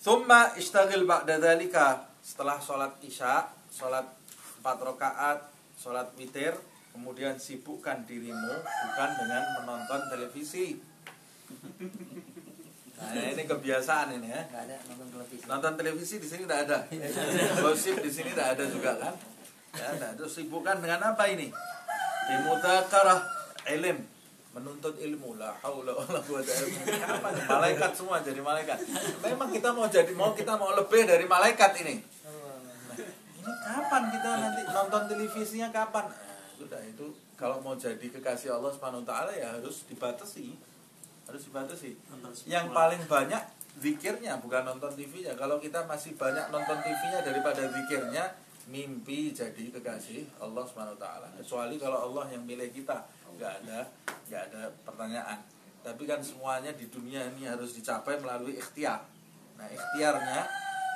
Thumma 0.00 0.56
ishtagil 0.56 1.04
ba'da 1.04 1.36
dzalika 1.36 2.08
setelah 2.24 2.56
sholat 2.56 2.96
isya, 3.04 3.52
sholat 3.68 4.08
4 4.64 4.64
rakaat, 4.64 5.52
sholat 5.76 6.08
witir, 6.16 6.56
kemudian 6.96 7.36
sibukkan 7.36 8.08
dirimu 8.08 8.64
bukan 8.64 9.10
dengan 9.20 9.44
menonton 9.60 10.00
televisi. 10.08 10.80
Nah, 13.00 13.12
ini 13.12 13.44
kebiasaan 13.44 14.16
ini 14.16 14.28
ya. 14.28 14.40
Ada 14.48 14.76
nonton 14.88 15.08
televisi. 15.12 15.44
Nonton 15.44 15.72
televisi 15.76 16.14
di 16.16 16.28
sini 16.28 16.42
tidak 16.48 16.60
ada. 16.64 16.78
Gosip 17.60 18.00
di 18.00 18.08
sini 18.12 18.32
tidak 18.32 18.56
ada 18.56 18.64
juga 18.72 18.92
kan? 18.96 19.14
Ya, 19.76 19.88
nah, 20.00 20.10
terus 20.16 20.32
sibukkan 20.32 20.80
dengan 20.80 21.12
apa 21.12 21.28
ini? 21.28 21.52
Dimudzakarah 22.28 23.20
ilm, 23.76 23.98
menuntut 24.50 24.98
ilmu 24.98 25.38
la 25.38 25.54
haula 25.62 25.94
wala 25.94 26.18
quwata. 26.26 26.52
Apa 27.06 27.28
nih? 27.30 27.44
Malaikat 27.46 27.90
semua 27.94 28.18
jadi 28.18 28.42
malaikat. 28.42 28.78
Memang 29.22 29.48
kita 29.54 29.70
mau 29.70 29.86
jadi 29.86 30.10
mau 30.10 30.34
kita 30.34 30.58
mau 30.58 30.74
lebih 30.74 31.06
dari 31.06 31.22
malaikat 31.22 31.70
ini. 31.86 32.02
Nah, 32.02 32.98
ini 33.38 33.52
kapan 33.62 34.02
kita 34.10 34.30
nanti 34.42 34.60
nonton 34.66 35.02
televisinya 35.06 35.68
kapan? 35.70 36.10
Nah, 36.10 36.50
sudah 36.58 36.82
itu 36.82 37.14
kalau 37.38 37.62
mau 37.62 37.78
jadi 37.78 38.02
kekasih 38.02 38.50
Allah 38.58 38.74
Subhanahu 38.74 39.06
wa 39.06 39.08
taala 39.08 39.30
ya 39.30 39.54
harus 39.54 39.86
dibatasi. 39.86 40.58
Harus 41.30 41.42
dibatasi. 41.46 41.94
Yang 42.50 42.66
paling 42.74 43.02
banyak 43.06 43.42
zikirnya 43.78 44.42
bukan 44.42 44.66
nonton 44.66 44.98
TV-nya. 44.98 45.38
Kalau 45.38 45.62
kita 45.62 45.86
masih 45.86 46.18
banyak 46.18 46.50
nonton 46.50 46.74
TV-nya 46.82 47.22
daripada 47.22 47.70
zikirnya, 47.70 48.34
mimpi 48.66 49.30
jadi 49.30 49.70
kekasih 49.78 50.26
Allah 50.42 50.66
Subhanahu 50.66 50.98
wa 50.98 51.02
taala. 51.06 51.30
Kecuali 51.38 51.78
kalau 51.78 52.10
Allah 52.10 52.34
yang 52.34 52.42
milih 52.42 52.74
kita, 52.74 53.06
nggak 53.38 53.52
ada 53.62 53.86
nggak 54.30 54.42
ada 54.54 54.70
pertanyaan. 54.86 55.42
Tapi 55.82 56.06
kan 56.06 56.22
semuanya 56.22 56.70
di 56.70 56.86
dunia 56.86 57.26
ini 57.34 57.50
harus 57.50 57.74
dicapai 57.74 58.22
melalui 58.22 58.54
ikhtiar. 58.54 59.02
Nah, 59.58 59.66
ikhtiarnya 59.66 60.46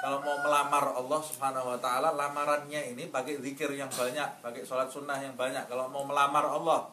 kalau 0.00 0.18
mau 0.24 0.36
melamar 0.40 0.96
Allah 0.96 1.20
Subhanahu 1.20 1.76
wa 1.76 1.78
taala, 1.78 2.10
lamarannya 2.16 2.96
ini 2.96 3.12
pakai 3.12 3.38
zikir 3.38 3.70
yang 3.76 3.92
banyak, 3.92 4.40
pakai 4.40 4.64
sholat 4.64 4.88
sunnah 4.88 5.20
yang 5.20 5.36
banyak. 5.36 5.68
Kalau 5.68 5.92
mau 5.92 6.02
melamar 6.08 6.48
Allah, 6.48 6.88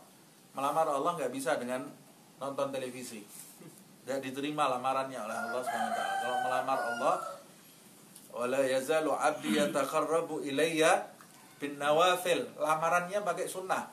melamar 0.52 0.86
Allah 0.92 1.16
nggak 1.16 1.32
bisa 1.32 1.56
dengan 1.56 1.88
nonton 2.38 2.68
televisi. 2.70 3.24
Tidak 4.04 4.20
diterima 4.20 4.68
lamarannya 4.68 5.20
oleh 5.24 5.38
Allah 5.48 5.62
Subhanahu 5.64 5.90
wa 5.90 5.96
taala. 5.96 6.16
Kalau 6.20 6.38
melamar 6.44 6.80
Allah, 6.84 7.16
wala 8.36 8.62
yazalu 8.68 9.12
'abdi 9.16 9.50
yataqarrabu 9.56 10.44
ilayya 10.44 11.08
bin 11.64 11.80
nawafil. 11.80 12.44
Lamarannya 12.60 13.24
pakai 13.24 13.48
sunnah. 13.48 13.88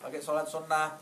Pakai 0.00 0.24
sholat 0.24 0.48
sunnah, 0.48 0.96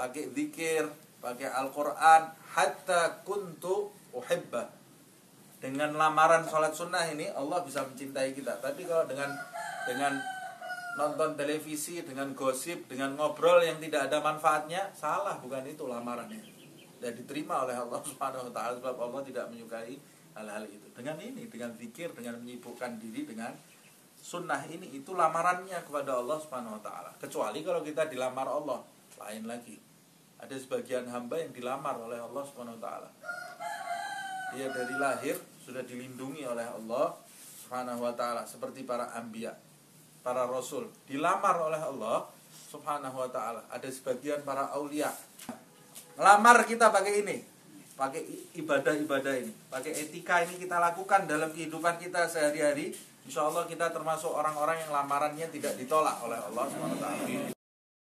pakai 0.00 0.32
zikir, 0.32 0.88
pakai 1.20 1.52
Al-Qur'an 1.52 2.32
hatta 2.56 3.20
kuntu 3.20 3.92
uhibba. 4.16 4.72
Dengan 5.60 5.92
lamaran 5.92 6.48
sholat 6.48 6.72
sunnah 6.72 7.04
ini 7.12 7.28
Allah 7.28 7.60
bisa 7.60 7.84
mencintai 7.84 8.32
kita. 8.32 8.64
Tapi 8.64 8.88
kalau 8.88 9.04
dengan 9.04 9.28
dengan 9.84 10.16
nonton 10.96 11.36
televisi, 11.36 12.00
dengan 12.00 12.32
gosip, 12.32 12.88
dengan 12.88 13.12
ngobrol 13.12 13.60
yang 13.60 13.76
tidak 13.76 14.08
ada 14.08 14.24
manfaatnya, 14.24 14.88
salah 14.96 15.36
bukan 15.36 15.68
itu 15.68 15.84
lamarannya. 15.84 16.40
Dan 16.96 17.12
diterima 17.12 17.68
oleh 17.68 17.76
Allah 17.76 18.00
Subhanahu 18.00 18.48
wa 18.48 18.52
taala 18.56 18.80
sebab 18.80 18.96
Allah 18.96 19.20
tidak 19.20 19.52
menyukai 19.52 20.00
hal-hal 20.32 20.64
itu. 20.64 20.88
Dengan 20.96 21.20
ini, 21.20 21.44
dengan 21.44 21.76
zikir, 21.76 22.16
dengan 22.16 22.40
menyibukkan 22.40 22.96
diri 22.96 23.28
dengan 23.28 23.52
sunnah 24.16 24.64
ini 24.64 24.96
itu 24.96 25.12
lamarannya 25.12 25.80
kepada 25.84 26.16
Allah 26.24 26.40
Subhanahu 26.40 26.80
wa 26.80 26.82
taala. 26.84 27.12
Kecuali 27.20 27.60
kalau 27.60 27.84
kita 27.84 28.08
dilamar 28.08 28.48
Allah, 28.48 28.80
lain 29.20 29.44
lagi. 29.44 29.89
Ada 30.40 30.56
sebagian 30.56 31.04
hamba 31.12 31.36
yang 31.36 31.52
dilamar 31.52 32.00
oleh 32.00 32.16
Allah 32.16 32.42
Subhanahu 32.48 32.80
wa 32.80 32.82
taala. 32.82 33.08
Dia 34.56 34.72
dari 34.72 34.96
lahir 34.96 35.36
sudah 35.62 35.84
dilindungi 35.84 36.48
oleh 36.48 36.64
Allah 36.64 37.12
Subhanahu 37.60 38.00
wa 38.02 38.14
taala 38.16 38.48
seperti 38.48 38.82
para 38.82 39.12
anbiya, 39.14 39.52
para 40.24 40.48
rasul 40.48 40.88
dilamar 41.04 41.60
oleh 41.60 41.78
Allah 41.78 42.24
Subhanahu 42.72 43.20
wa 43.20 43.28
taala. 43.28 43.68
Ada 43.68 43.92
sebagian 43.92 44.40
para 44.40 44.72
aulia 44.72 45.12
melamar 46.16 46.64
kita 46.64 46.88
pakai 46.88 47.20
ini, 47.20 47.44
pakai 47.94 48.24
ibadah-ibadah 48.56 49.34
ini, 49.44 49.52
pakai 49.68 49.92
etika 49.92 50.40
ini 50.42 50.56
kita 50.56 50.80
lakukan 50.80 51.28
dalam 51.28 51.52
kehidupan 51.52 52.00
kita 52.00 52.24
sehari-hari. 52.26 52.96
Insya 53.28 53.44
Allah 53.44 53.68
kita 53.68 53.92
termasuk 53.92 54.32
orang-orang 54.32 54.80
yang 54.88 54.90
lamarannya 54.90 55.46
tidak 55.52 55.76
ditolak 55.76 56.16
oleh 56.24 56.40
Allah 56.40 56.64
taala. 56.96 57.59